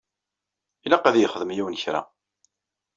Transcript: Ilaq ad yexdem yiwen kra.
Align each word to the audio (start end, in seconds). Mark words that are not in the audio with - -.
Ilaq 0.85 1.05
ad 1.05 1.15
yexdem 1.17 1.51
yiwen 1.55 1.79
kra. 1.81 2.01